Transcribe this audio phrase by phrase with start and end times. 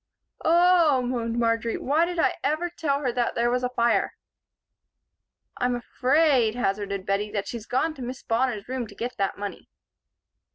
[0.43, 4.15] "Oh," moaned Marjory, "why did I ever tell her that there was a fire?"
[5.57, 9.69] "I'm afraid," hazarded Bettie, "that she's gone to Miss Bonner's room to get that money."